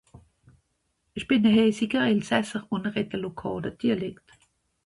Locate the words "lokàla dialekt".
3.23-4.39